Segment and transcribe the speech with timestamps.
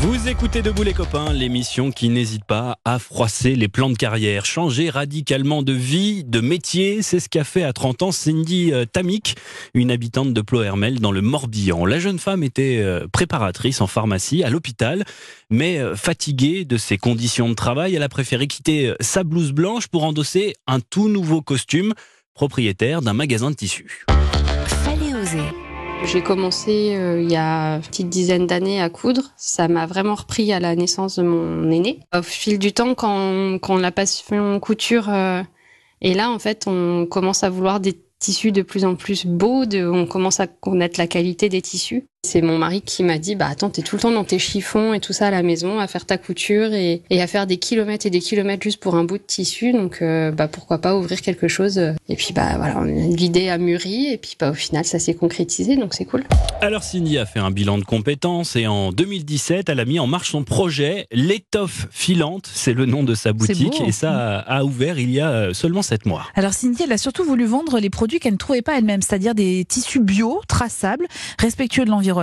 [0.00, 4.44] Vous écoutez Debout les copains, l'émission qui n'hésite pas à froisser les plans de carrière,
[4.44, 7.00] changer radicalement de vie, de métier.
[7.00, 9.36] C'est ce qu'a fait à 30 ans Cindy euh, Tamik,
[9.72, 11.86] une habitante de Plohermel dans le Morbihan.
[11.86, 15.04] La jeune femme était euh, préparatrice en pharmacie à l'hôpital,
[15.48, 19.86] mais euh, fatiguée de ses conditions de travail, elle a préféré quitter sa blouse blanche
[19.86, 21.94] pour endosser un tout nouveau costume,
[22.34, 24.06] propriétaire d'un magasin de tissus.
[26.06, 29.32] J'ai commencé euh, il y a une petite dizaine d'années à coudre.
[29.36, 31.98] Ça m'a vraiment repris à la naissance de mon aîné.
[32.14, 35.42] Au fil du temps, quand, quand la passion couture euh,
[36.00, 39.66] est là, en fait, on commence à vouloir des tissus de plus en plus beaux,
[39.66, 42.06] de, on commence à connaître la qualité des tissus.
[42.26, 44.92] C'est mon mari qui m'a dit, bah attends, t'es tout le temps dans tes chiffons
[44.92, 47.56] et tout ça à la maison, à faire ta couture et, et à faire des
[47.58, 49.72] kilomètres et des kilomètres juste pour un bout de tissu.
[49.72, 51.78] Donc, euh, bah pourquoi pas ouvrir quelque chose.
[52.08, 55.76] Et puis, bah voilà, l'idée a mûri et puis, bah au final, ça s'est concrétisé,
[55.76, 56.24] donc c'est cool.
[56.60, 60.08] Alors Cindy a fait un bilan de compétences et en 2017, elle a mis en
[60.08, 64.98] marche son projet L'étoffe filante, c'est le nom de sa boutique et ça a ouvert
[64.98, 66.24] il y a euh, seulement 7 mois.
[66.34, 69.34] Alors Cindy, elle a surtout voulu vendre les produits qu'elle ne trouvait pas elle-même, c'est-à-dire
[69.34, 71.06] des tissus bio, traçables,
[71.38, 72.15] respectueux de l'environnement.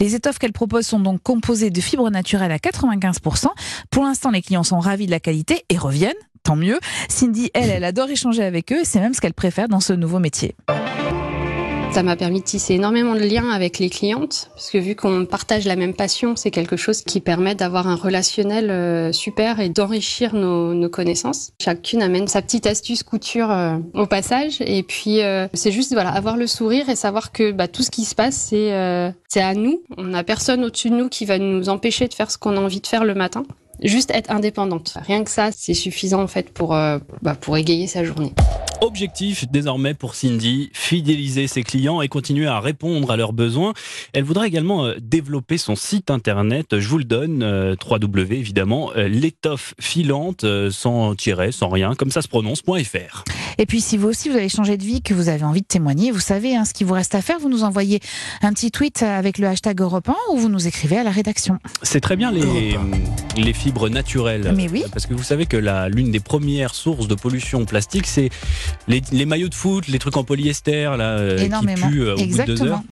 [0.00, 3.46] Les étoffes qu'elle propose sont donc composées de fibres naturelles à 95%.
[3.90, 6.14] Pour l'instant, les clients sont ravis de la qualité et reviennent.
[6.42, 6.78] Tant mieux.
[7.08, 10.20] Cindy, elle, elle adore échanger avec eux c'est même ce qu'elle préfère dans ce nouveau
[10.20, 10.54] métier.
[11.96, 15.24] Ça m'a permis de tisser énormément de liens avec les clientes, parce que vu qu'on
[15.24, 19.70] partage la même passion, c'est quelque chose qui permet d'avoir un relationnel euh, super et
[19.70, 21.52] d'enrichir nos, connaissances.
[21.58, 26.10] Chacune amène sa petite astuce couture euh, au passage, et puis euh, c'est juste voilà
[26.10, 29.80] avoir le sourire et savoir que bah, tout ce qui se passe c'est à nous.
[29.96, 32.60] On n'a personne au-dessus de nous qui va nous empêcher de faire ce qu'on a
[32.60, 33.44] envie de faire le matin.
[33.82, 34.98] Juste être indépendante.
[35.06, 38.34] Rien que ça, c'est suffisant en fait pour bah, pour égayer sa journée.
[38.80, 43.72] Objectif désormais pour Cindy, fidéliser ses clients et continuer à répondre à leurs besoins.
[44.12, 48.92] Elle voudrait également euh, développer son site internet, je vous le donne, euh, 3W évidemment,
[48.96, 53.24] euh, l'étoffe filante, sans tiret, sans rien, comme ça se prononce.fr.
[53.58, 55.66] Et puis, si vous aussi, vous avez changé de vie, que vous avez envie de
[55.66, 57.38] témoigner, vous savez hein, ce qu'il vous reste à faire.
[57.38, 58.00] Vous nous envoyez
[58.42, 61.58] un petit tweet avec le hashtag Europe 1 ou vous nous écrivez à la rédaction.
[61.82, 62.76] C'est très bien les,
[63.36, 64.52] les fibres naturelles.
[64.56, 64.84] Mais oui.
[64.92, 68.30] Parce que vous savez que la- l'une des premières sources de pollution plastique, c'est
[68.88, 72.16] les, les maillots de foot, les trucs en polyester là, euh, qui puent euh, au
[72.16, 72.70] bout de deux Exactement.
[72.72, 72.82] heures.